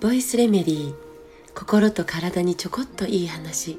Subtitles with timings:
[0.00, 0.94] ボイスレメディー
[1.54, 3.78] 心と体にちょこっといい話。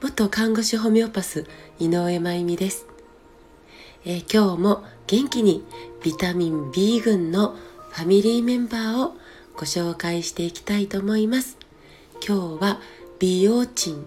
[0.00, 1.44] 元看護師ホメオパス
[1.80, 2.86] 井上真由美です、
[4.04, 5.64] えー、今日も元気に
[6.04, 7.56] ビタミン B 群の
[7.90, 9.16] ファミリーメンバーを
[9.56, 11.58] ご紹介していきたいと思います。
[12.24, 12.80] 今日は
[13.18, 14.06] 美容鎮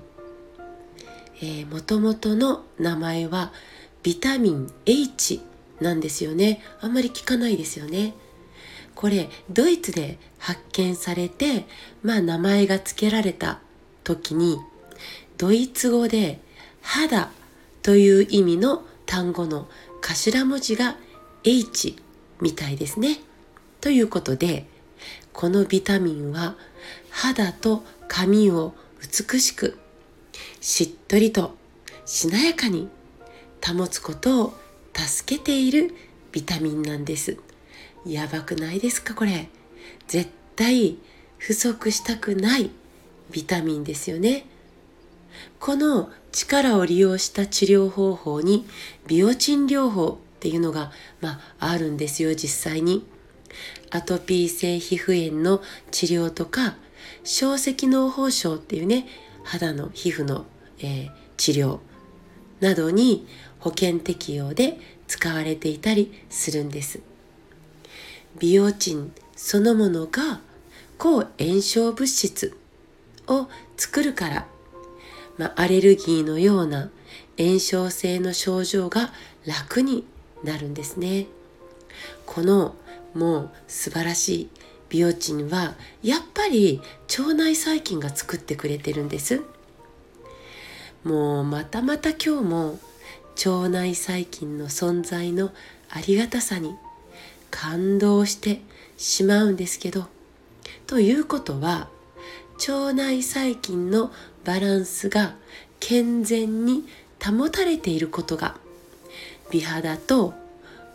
[1.42, 3.52] えー、元々の名前は
[4.02, 5.42] ビタミン H
[5.80, 8.14] なんですよねあんまり聞かないですよね
[8.96, 11.66] これドイツで発見されて
[12.02, 13.60] まあ名前が付けられた
[14.04, 14.60] 時に
[15.38, 16.40] ドイツ語で
[16.82, 17.30] 肌
[17.82, 19.68] という意味の単語の
[20.02, 20.96] 頭文字が
[21.44, 21.98] H
[22.42, 23.20] みたいですね。
[23.82, 24.66] ということで
[25.34, 26.56] このビタミンは
[27.10, 29.78] 肌と髪を美しく
[30.62, 31.56] しっとりと
[32.06, 32.90] しなやかに
[33.66, 34.54] 保つことを
[34.96, 35.94] 助けている
[36.32, 37.38] ビタミンなんです。
[38.06, 39.50] やばくないですかこれ。
[40.08, 40.98] 絶対
[41.38, 42.72] 不足したくない
[43.32, 44.46] ビタミンですよね。
[45.60, 48.66] この力を利用した治療方法に
[49.08, 53.06] ビオチン療法っていうのが、まあ、あるんですよ実際に。
[53.92, 56.76] アトピー性皮膚炎の治療とか
[57.24, 59.08] 小石脳胞症っていうね
[59.44, 60.46] 肌の皮膚の、
[60.80, 61.80] えー、治療
[62.60, 63.28] などに
[63.60, 67.00] 保険適用で使われていたりするんです。
[68.40, 70.42] 美容鎮そのものが
[70.98, 72.58] 抗炎症物質
[73.28, 73.48] を
[73.78, 74.48] 作るから、
[75.38, 76.90] まあ、アレルギーのような
[77.38, 79.12] 炎症性の症状が
[79.46, 80.06] 楽に
[80.44, 81.28] なるんですね。
[82.26, 82.76] この
[83.14, 84.50] もう素晴らしい
[84.90, 86.82] ビオチンはやっぱり
[87.18, 89.42] 腸内細菌が作ってくれてるんです。
[91.04, 92.80] もうまたまた今日も
[93.38, 95.52] 腸内細菌の存在の
[95.90, 96.76] ありがたさに
[97.52, 98.62] 感動して
[98.98, 100.08] しまうんですけど
[100.88, 101.90] ということは
[102.68, 104.12] 腸内細菌の
[104.44, 105.36] バランスが
[105.80, 106.86] 健全に
[107.24, 108.56] 保たれていることが
[109.52, 110.34] 美肌と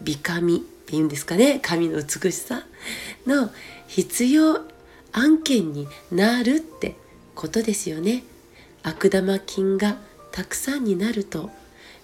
[0.02, 2.64] 美髪っていうんですかね髪の美しさ
[3.26, 3.50] の
[3.86, 4.64] 必要
[5.12, 6.96] 案件になるって
[7.34, 8.22] ことですよね。
[8.82, 9.96] 悪玉菌が
[10.32, 11.50] たくさんになると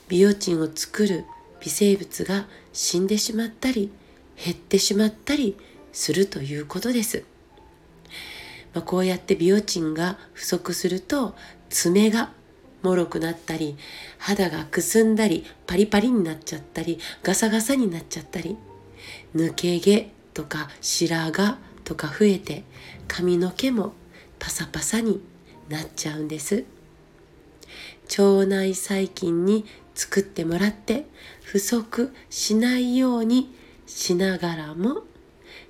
[0.09, 1.25] ビオチンを作る
[1.61, 3.91] 微生物が死んでしまったり
[4.43, 5.57] 減ってしまったり
[5.93, 7.25] するということです。
[8.75, 11.35] まあ、こうやってビオチンが不足すると
[11.71, 12.31] 爪が
[12.83, 13.77] 脆くなったり
[14.19, 18.57] 肌がくすんだりパリパリになっちゃったりガサガサになっちゃったり
[19.35, 22.65] 抜け毛とか白髪とか増えて
[23.09, 23.95] 髪の毛も
[24.39, 25.21] パサパサに
[25.69, 26.65] なっちゃうんです
[28.19, 29.65] 腸内細菌に
[29.97, 31.07] 作ってもらって
[31.43, 33.53] 不足しないように
[33.87, 35.03] しながらも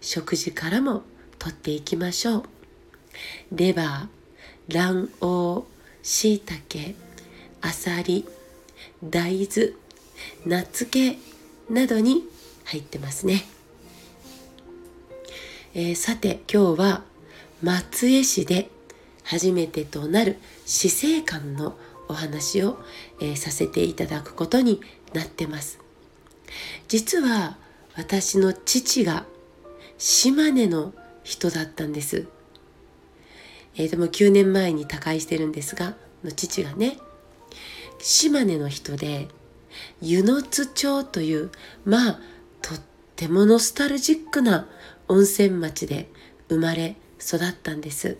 [0.00, 1.02] 食事からも
[1.38, 2.42] とっていきましょう。
[3.52, 5.66] レバー卵黄
[6.02, 6.94] しいたけ
[7.60, 8.26] あさり
[9.02, 9.72] 大豆
[10.44, 11.18] ナッツ系
[11.70, 12.24] などに
[12.64, 13.44] 入ってますね、
[15.74, 17.02] えー、さて今日は
[17.62, 18.70] 松江市で
[19.24, 21.76] 初めてとなる死生観の
[22.08, 22.78] お話を、
[23.20, 24.80] えー、させていただくことに
[25.12, 25.80] なってます
[26.88, 27.56] 実は
[27.96, 29.24] 私の父が
[29.98, 30.92] 島根の
[31.24, 32.26] 人だったんです。
[33.76, 36.98] えー、でも9年前に他界してるんですが、の父がね、
[37.98, 39.28] 島根の人で、
[40.00, 41.50] 湯の津町という、
[41.84, 42.20] まあ、
[42.62, 42.80] とっ
[43.16, 44.68] てもノスタルジックな
[45.08, 46.08] 温泉町で
[46.48, 48.18] 生まれ育ったんです。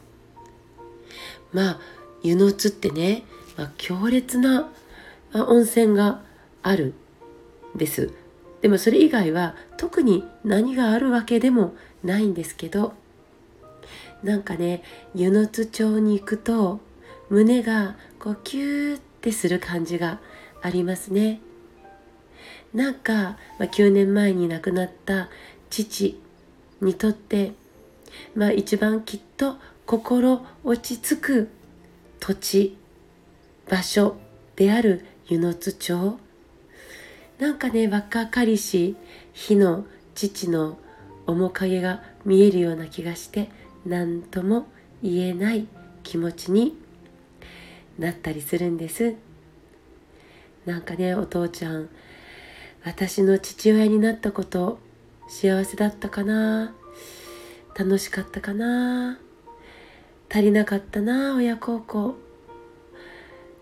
[1.53, 1.81] まあ、
[2.23, 3.23] 湯の津ってね、
[3.56, 4.69] まあ、強烈な
[5.33, 6.22] 温泉が
[6.62, 6.94] ある
[7.75, 8.12] んです。
[8.62, 12.95] でもそれ以外は特に何があるわけでもないんですけど
[14.22, 14.83] なんかね
[15.15, 16.81] 湯の津町に行くと
[17.28, 20.21] 胸がこうキューってする感じが
[20.62, 21.41] ありますね
[22.75, 25.28] なんか、まあ、9年前に亡くなった
[25.71, 26.21] 父
[26.81, 27.53] にとって
[28.34, 31.48] まあ一番きっと心落ち着く
[32.19, 32.77] 土地
[33.68, 34.16] 場所
[34.54, 36.18] である湯の津町。
[37.39, 38.97] なんかね若かりし
[39.33, 39.84] 日の
[40.15, 40.78] 父の
[41.27, 43.51] 面影が見えるような気がして
[43.84, 44.66] 何とも
[45.03, 45.66] 言えない
[46.03, 46.78] 気持ちに
[47.98, 49.16] なったりするんです。
[50.65, 51.89] なんかねお父ちゃん
[52.84, 54.78] 私の父親になったこと
[55.28, 56.72] 幸せだったかな？
[57.77, 59.19] 楽しかったかな？
[60.30, 62.16] 足りなかったな親孝行。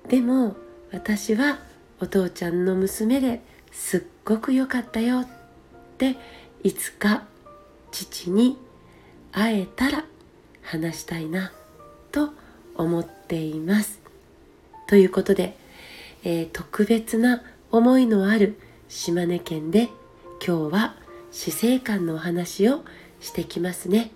[0.08, 0.56] でも
[0.92, 1.58] 私は
[2.00, 3.40] お父ちゃんの娘で
[3.72, 5.28] すっごく良かったよっ
[5.98, 6.16] て
[6.62, 7.24] いつか
[7.90, 8.58] 父に
[9.32, 10.04] 会えたら
[10.62, 11.52] 話したいな
[12.12, 12.30] と
[12.76, 14.00] 思っています。
[14.86, 15.56] ということで、
[16.24, 18.58] えー、特別な思いのある
[18.88, 19.88] 島根県で
[20.46, 20.96] 今日は
[21.32, 22.84] 死生観のお話を
[23.20, 24.10] してきますね、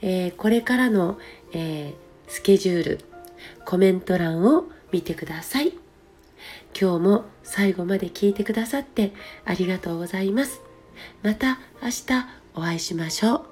[0.00, 1.18] えー、これからの、
[1.52, 3.00] えー、スケジュール
[3.64, 5.72] コメント欄を見てください。
[6.78, 9.12] 今日も最後まで聞いてくださって
[9.44, 10.60] ありがとうございます。
[11.22, 12.04] また明日
[12.54, 13.47] お会いしましょう。